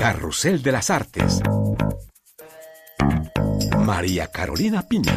[0.00, 1.42] Carrusel de las Artes.
[3.80, 5.12] María Carolina Piña.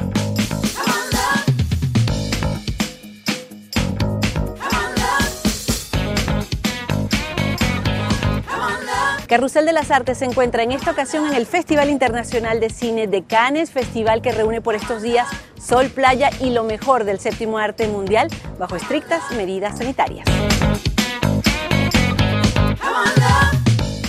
[9.29, 13.07] Carrusel de las Artes se encuentra en esta ocasión en el Festival Internacional de Cine
[13.07, 17.57] de Cannes, festival que reúne por estos días sol, playa y lo mejor del séptimo
[17.57, 18.27] arte mundial
[18.59, 20.25] bajo estrictas medidas sanitarias.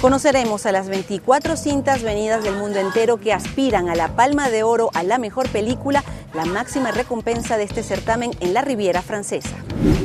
[0.05, 4.63] Conoceremos a las 24 cintas venidas del mundo entero que aspiran a la Palma de
[4.63, 6.05] Oro a la mejor película,
[6.35, 9.57] la máxima recompensa de este certamen en la Riviera Francesa.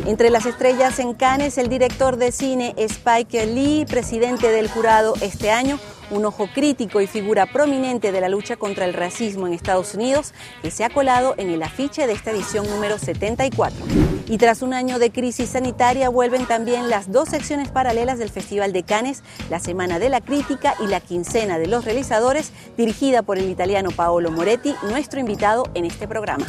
[0.05, 5.52] Entre las estrellas en Cannes, el director de cine Spike Lee, presidente del jurado este
[5.52, 5.77] año,
[6.11, 10.34] un ojo crítico y figura prominente de la lucha contra el racismo en Estados Unidos,
[10.61, 14.19] que se ha colado en el afiche de esta edición número 74.
[14.29, 18.71] Y tras un año de crisis sanitaria vuelven también las dos secciones paralelas del Festival
[18.71, 23.39] de Cannes, la Semana de la Crítica y la Quincena de los Realizadores, dirigida por
[23.39, 26.45] el italiano Paolo Moretti, nuestro invitado en este programa.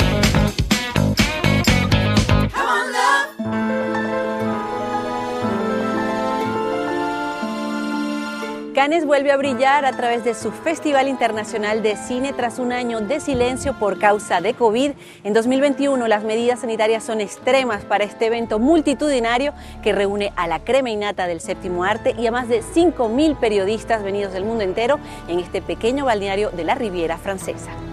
[8.81, 13.03] Cannes vuelve a brillar a través de su Festival Internacional de Cine tras un año
[13.03, 14.93] de silencio por causa de COVID.
[15.23, 20.61] En 2021 las medidas sanitarias son extremas para este evento multitudinario que reúne a la
[20.61, 24.99] crema innata del séptimo arte y a más de 5.000 periodistas venidos del mundo entero
[25.29, 27.90] en este pequeño balneario de la Riviera Francesa.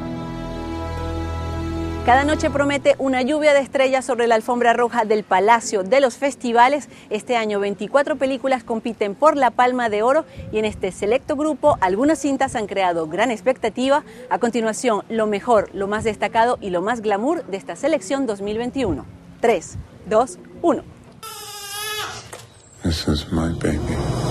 [2.08, 6.16] Cada noche promete una lluvia de estrellas sobre la alfombra roja del Palacio de los
[6.16, 6.88] Festivales.
[7.10, 11.78] Este año 24 películas compiten por la Palma de Oro y en este selecto grupo
[11.82, 14.06] algunas cintas han creado gran expectativa.
[14.30, 19.06] A continuación, lo mejor, lo más destacado y lo más glamour de esta selección 2021.
[19.42, 19.78] 3,
[20.10, 20.84] 2, 1.
[22.84, 24.27] This is my baby.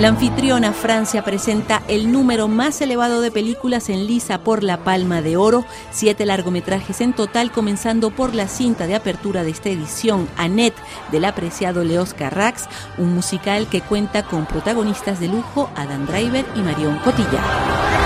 [0.00, 5.22] La anfitriona Francia presenta el número más elevado de películas en lisa por la Palma
[5.22, 10.28] de Oro, siete largometrajes en total, comenzando por la cinta de apertura de esta edición,
[10.36, 10.76] Annette,
[11.12, 16.60] del apreciado Leos Carrax, un musical que cuenta con protagonistas de lujo, Adam Driver y
[16.60, 18.05] Marion Cotillard.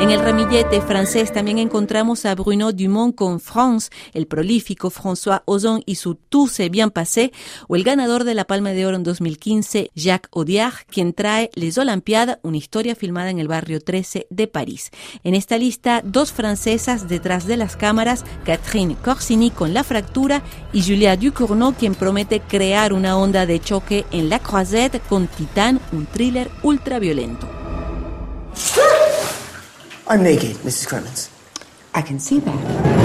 [0.00, 5.82] En el ramillete francés también encontramos a Bruno Dumont con France, el prolífico François Ozon
[5.86, 7.32] y su Tout s'est bien passé,
[7.66, 11.76] o el ganador de la Palma de Oro en 2015, Jacques Audiard, quien trae Les
[11.78, 14.92] Olympiades, una historia filmada en el barrio 13 de París.
[15.24, 20.84] En esta lista, dos francesas detrás de las cámaras, Catherine Corsini con La Fractura y
[20.84, 26.06] Julia Ducournau, quien promete crear una onda de choque en La Croisette con Titán, un
[26.06, 27.48] thriller ultraviolento.
[30.08, 30.88] I'm naked, Mrs.
[30.88, 31.30] Clemens.
[31.94, 32.98] I can see that.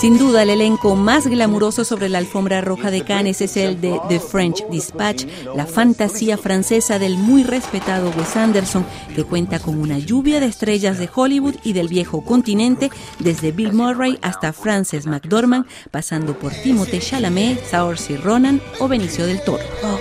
[0.00, 4.00] Sin duda, el elenco más glamuroso sobre la alfombra roja de Cannes es el de
[4.08, 8.84] The French Dispatch, la fantasía francesa del muy respetado Wes Anderson,
[9.14, 13.74] que cuenta con una lluvia de estrellas de Hollywood y del viejo continente, desde Bill
[13.74, 19.62] Murray hasta Frances McDormand, pasando por Timothée Chalamet, Saoirse Ronan o Benicio del Toro.
[19.84, 19.98] Oh.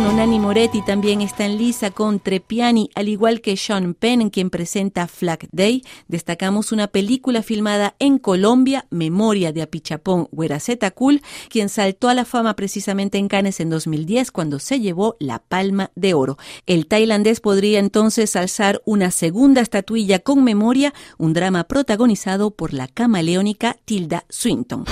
[0.00, 5.08] Nanni Moretti también está en lisa con Trepiani, al igual que Sean Penn, quien presenta
[5.08, 5.82] Flag Day.
[6.06, 12.24] Destacamos una película filmada en Colombia, Memoria de Apichapón Hueraceta Cool, quien saltó a la
[12.24, 16.38] fama precisamente en Cannes en 2010 cuando se llevó la Palma de Oro.
[16.66, 22.86] El tailandés podría entonces alzar una segunda estatuilla con Memoria, un drama protagonizado por la
[22.86, 24.84] camaleónica Tilda Swinton.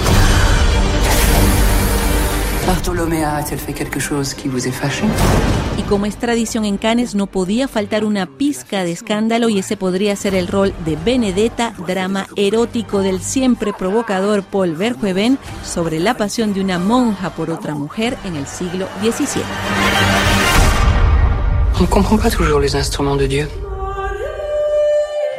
[5.78, 9.76] Y como es tradición en Cannes, no podía faltar una pizca de escándalo y ese
[9.76, 16.16] podría ser el rol de Benedetta, drama erótico del siempre provocador Paul Verhoeven sobre la
[16.16, 19.42] pasión de una monja por otra mujer en el siglo XVII.
[21.78, 23.65] On comprend pas toujours les instruments de Dieu.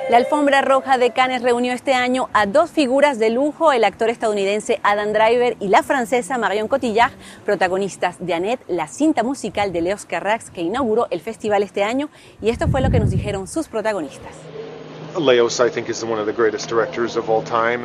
[0.10, 4.10] La alfombra roja de Cannes reunió este año a dos figuras de lujo, el actor
[4.10, 7.12] estadounidense Adam Driver y la francesa Marion Cotillard,
[7.44, 12.10] protagonistas de Annette, la cinta musical de Leos Carax que inauguró el festival este año,
[12.42, 14.32] y esto fue lo que nos dijeron sus protagonistas.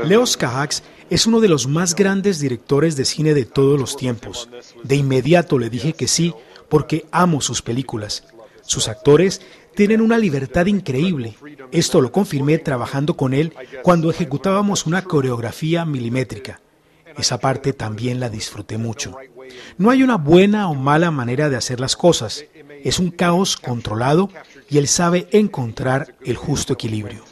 [0.04, 4.48] Leos Carax es uno de los más grandes directores de cine de todos los tiempos.
[4.84, 6.32] De inmediato le dije que sí,
[6.68, 8.22] porque amo sus películas.
[8.62, 9.40] Sus actores
[9.74, 11.36] tienen una libertad increíble.
[11.70, 16.60] Esto lo confirmé trabajando con él cuando ejecutábamos una coreografía milimétrica.
[17.18, 19.16] Esa parte también la disfruté mucho.
[19.76, 22.44] No hay una buena o mala manera de hacer las cosas.
[22.84, 24.30] Es un caos controlado
[24.68, 27.24] y él sabe encontrar el justo equilibrio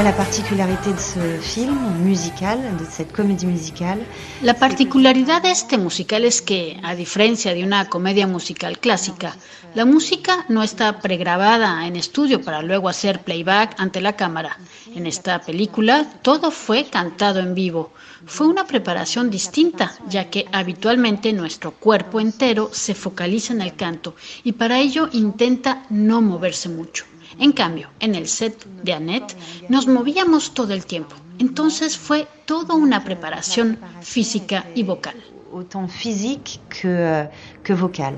[0.00, 4.06] la particularidad de ce film musical, de cette comédie musicale.
[4.40, 9.36] La particularidad de este musical es que, a diferencia de una comedia musical clásica,
[9.74, 14.58] la música no está pregrabada en estudio para luego hacer playback ante la cámara.
[14.94, 17.92] En esta película todo fue cantado en vivo.
[18.24, 24.16] Fue una preparación distinta, ya que habitualmente nuestro cuerpo entero se focaliza en el canto
[24.42, 27.04] y para ello intenta no moverse mucho.
[27.38, 29.36] En cambio, en el set de Annette
[29.68, 31.16] nos movíamos todo el tiempo.
[31.38, 35.16] Entonces fue toda una preparación física y vocal.
[35.52, 37.28] Autant physique que, euh,
[37.62, 38.16] que vocal.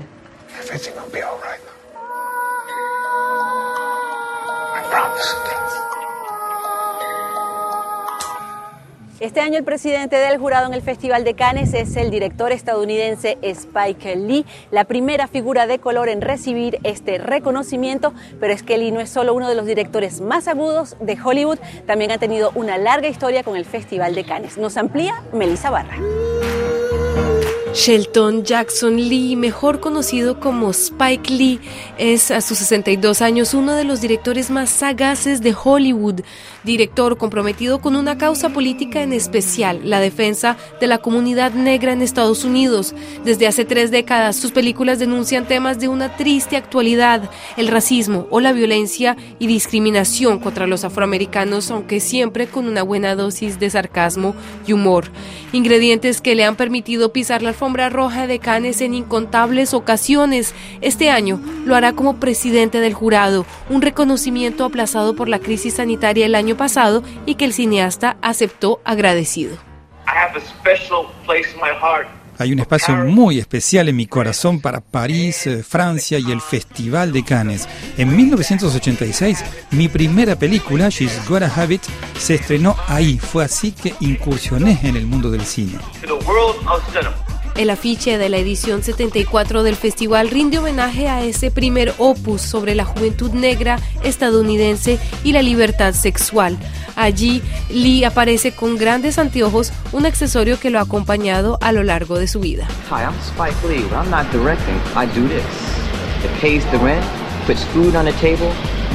[9.21, 13.37] Este año el presidente del jurado en el Festival de Cannes es el director estadounidense
[13.41, 18.91] Spike Lee, la primera figura de color en recibir este reconocimiento, pero es que Lee
[18.91, 22.77] no es solo uno de los directores más agudos de Hollywood, también ha tenido una
[22.77, 24.57] larga historia con el Festival de Cannes.
[24.57, 25.95] Nos amplía Melissa Barra.
[27.75, 31.59] Shelton Jackson Lee, mejor conocido como Spike Lee,
[31.97, 36.21] es a sus 62 años uno de los directores más sagaces de Hollywood,
[36.63, 42.01] director comprometido con una causa política en especial, la defensa de la comunidad negra en
[42.01, 42.95] Estados Unidos.
[43.25, 48.39] Desde hace tres décadas, sus películas denuncian temas de una triste actualidad, el racismo o
[48.39, 54.33] la violencia y discriminación contra los afroamericanos, aunque siempre con una buena dosis de sarcasmo
[54.65, 55.11] y humor.
[55.51, 60.53] Ingredientes que le han permitido pisar la alfombra roja de Cannes en incontables ocasiones.
[60.81, 66.25] Este año lo hará como presidente del jurado, un reconocimiento aplazado por la crisis sanitaria
[66.25, 69.57] el año pasado y que el cineasta aceptó agradecido.
[72.37, 77.13] Hay un espacio muy especial en mi corazón para París, eh, Francia y el Festival
[77.13, 77.67] de Cannes.
[77.97, 81.83] En 1986, mi primera película, She's Gotta Have It,
[82.19, 83.17] se estrenó ahí.
[83.19, 85.79] Fue así que incursioné en el mundo del cine.
[87.57, 92.75] El afiche de la edición 74 del festival rinde homenaje a ese primer opus sobre
[92.75, 96.57] la juventud negra estadounidense y la libertad sexual.
[96.97, 102.17] Allí, Lee aparece con grandes anteojos, un accesorio que lo ha acompañado a lo largo
[102.19, 102.67] de su vida.
[102.89, 103.85] Hi, I'm Spike Lee.
[103.95, 104.75] I'm not directing.
[104.93, 105.45] I do this.
[106.25, 107.05] It pays the rent,
[107.47, 108.51] puts food on the table,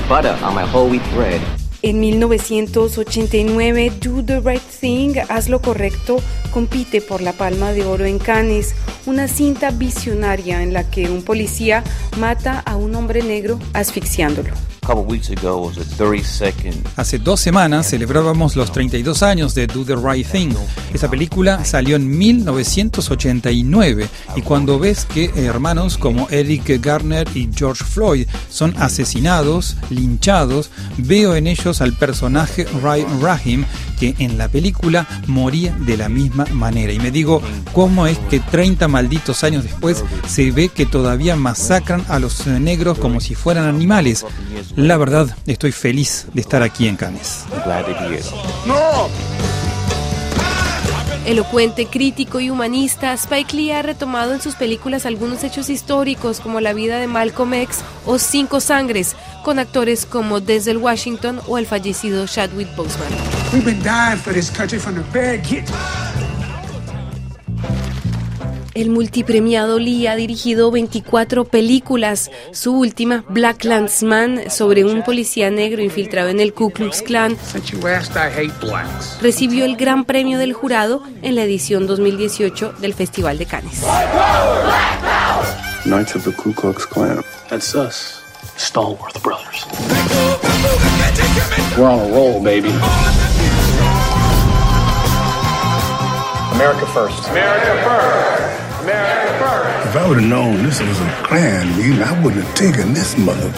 [0.06, 1.40] butter on my whole wheat bread.
[1.82, 6.18] En 1989, Do the Right Thing, Haz lo correcto,
[6.52, 8.74] compite por la Palma de Oro en Cannes,
[9.06, 11.82] una cinta visionaria en la que un policía
[12.18, 14.69] mata a un hombre negro asfixiándolo.
[16.96, 20.50] Hace dos semanas celebrábamos los 32 años de Do the Right Thing.
[20.92, 27.84] Esa película salió en 1989 y cuando ves que hermanos como Eric Garner y George
[27.84, 33.64] Floyd son asesinados, linchados, veo en ellos al personaje Ray Rahim
[34.00, 36.92] que en la película moría de la misma manera.
[36.92, 37.42] Y me digo,
[37.74, 42.98] ¿cómo es que 30 malditos años después se ve que todavía masacran a los negros
[42.98, 44.24] como si fueran animales?
[44.74, 47.44] La verdad, estoy feliz de estar aquí en Cannes.
[51.26, 56.60] Elocuente, crítico y humanista, Spike Lee ha retomado en sus películas algunos hechos históricos como
[56.60, 61.66] la vida de Malcolm X o Cinco Sangres, con actores como Denzel Washington o el
[61.66, 63.08] fallecido Chadwick Boseman.
[68.74, 72.30] El multipremiado Lee ha dirigido 24 películas.
[72.52, 77.36] Su última, Black Landsman, sobre un policía negro infiltrado en el Ku Klux Klan,
[79.20, 83.82] recibió el gran premio del jurado en la edición 2018 del Festival de Cannes.
[85.84, 87.24] Knights of the Ku Klux Klan.
[87.48, 88.22] That's us,
[88.56, 89.66] Stallworth Brothers.
[91.76, 92.70] We're on a roll, baby.
[96.52, 97.26] America first.
[97.30, 98.49] America first.
[99.90, 103.18] If I would have known this was a Klan meeting, I wouldn't have taken this
[103.18, 103.50] mother.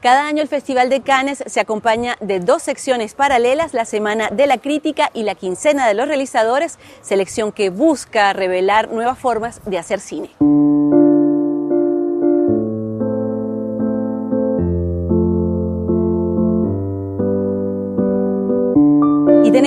[0.00, 4.48] Cada año el Festival de Cannes se acompaña de dos secciones paralelas, la Semana de
[4.48, 9.78] la Crítica y la Quincena de los Realizadores, selección que busca revelar nuevas formas de
[9.78, 10.30] hacer cine.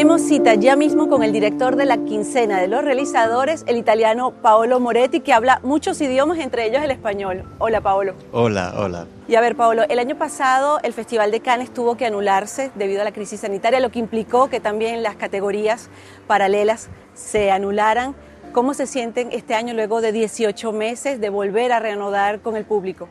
[0.01, 4.31] Tenemos cita ya mismo con el director de la quincena de los realizadores, el italiano
[4.31, 7.43] Paolo Moretti, que habla muchos idiomas, entre ellos el español.
[7.59, 8.15] Hola, Paolo.
[8.31, 9.05] Hola, hola.
[9.27, 13.01] Y a ver, Paolo, el año pasado el Festival de Cannes tuvo que anularse debido
[13.01, 15.91] a la crisis sanitaria, lo que implicó que también las categorías
[16.25, 18.15] paralelas se anularan.
[18.53, 22.65] ¿Cómo se sienten este año luego de 18 meses de volver a reanudar con el
[22.65, 23.07] público?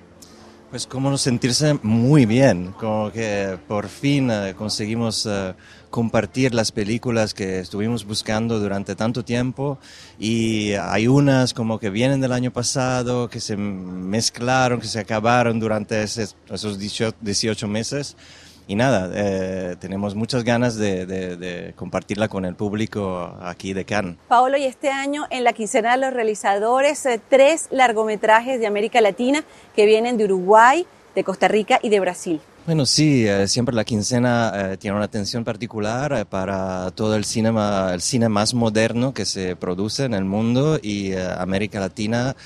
[0.70, 5.52] Pues como sentirse muy bien, como que por fin eh, conseguimos eh,
[5.90, 9.78] compartir las películas que estuvimos buscando durante tanto tiempo
[10.18, 15.59] y hay unas como que vienen del año pasado, que se mezclaron, que se acabaron
[15.59, 18.16] durante esos 18 meses
[18.70, 24.16] y nada, eh, tenemos muchas ganas de, compartirla con el público aquí de Cannes.
[24.28, 29.00] Paolo, y este año en la quincena de los realizadores, eh, tres largometrajes de América
[29.00, 29.42] Latina
[29.75, 32.40] que vienen de Uruguay, de Costa Rica y de Brasil.
[32.70, 37.24] Bueno, sí, eh, siempre la quincena eh, tiene una atención particular eh, para todo el
[37.24, 37.52] cine,
[37.92, 42.36] el cine más moderno que se produce en el mundo y América Latina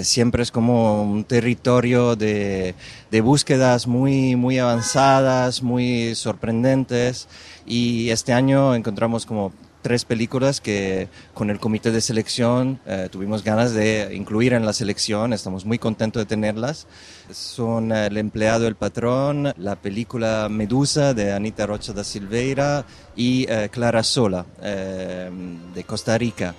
[0.00, 2.74] siempre es como un territorio de,
[3.10, 7.28] de, búsquedas muy, muy avanzadas, muy sorprendentes.
[7.66, 9.52] Y este año encontramos como
[9.84, 14.72] tres películas que con el comité de selección eh, tuvimos ganas de incluir en la
[14.72, 16.86] selección, estamos muy contentos de tenerlas.
[17.30, 23.44] Son eh, El empleado, el patrón, la película Medusa de Anita Rocha da Silveira y
[23.46, 26.54] eh, Clara Sola de Costa Rica.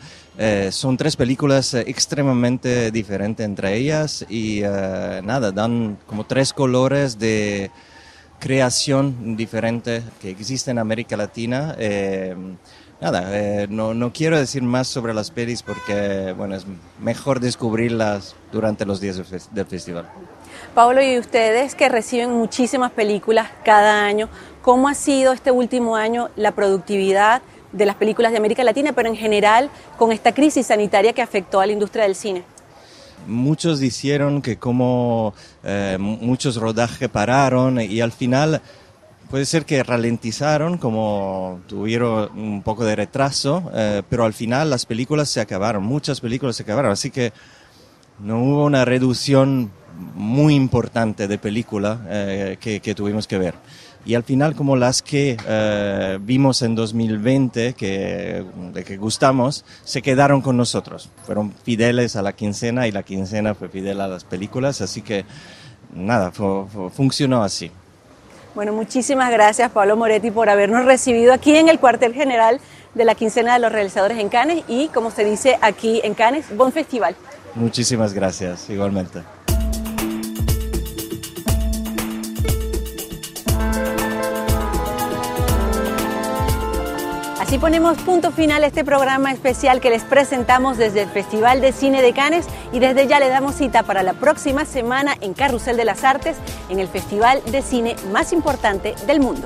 [0.69, 7.71] son tres películas extremadamente diferentes entre ellas y nada, dan como tres colores de
[8.39, 11.75] creación diferente que existe en América Latina
[13.01, 16.65] nada, eh, no, no, quiero decir más sobre las pelis porque, bueno, es
[16.99, 19.17] mejor descubrirlas durante los días
[19.51, 20.09] del festival.
[20.73, 24.29] Pablo, y ustedes que reciben muchísimas películas cada año,
[24.61, 29.09] ¿cómo ha sido este último año la productividad de las películas de América Latina, pero
[29.09, 32.43] en general con esta crisis sanitaria que afectó a la industria del cine?
[33.27, 35.33] Muchos dijeron que como
[35.63, 38.61] eh, muchos rodajes pararon y al final
[39.29, 44.85] Puede ser que ralentizaron, como tuvieron un poco de retraso, eh, pero al final las
[44.85, 47.33] películas se acabaron, muchas películas se acabaron, así que
[48.19, 49.71] no hubo una reducción
[50.13, 53.55] muy importante de película eh, que, tuvimos que ver.
[54.05, 60.03] Y al final, como las que eh, vimos en 2020, que, de que gustamos, se
[60.03, 61.09] quedaron con nosotros.
[61.25, 65.25] Fueron fideles a la quincena y la quincena fue fidel a las películas, así que
[65.95, 67.71] nada, funcionó así.
[68.55, 72.61] Bueno, muchísimas gracias Pablo Moretti por habernos recibido aquí en el cuartel general
[72.93, 76.55] de la quincena de los realizadores en Cannes y, como se dice aquí en Cannes,
[76.55, 77.17] buen festival.
[77.53, 79.23] Muchísimas gracias, igualmente.
[87.45, 91.73] Así ponemos punto final a este programa especial que les presentamos desde el Festival de
[91.73, 95.77] Cine de Cannes y desde ya le damos cita para la próxima semana en Carrusel
[95.77, 96.37] de las Artes,
[96.69, 99.45] en el festival de cine más importante del mundo.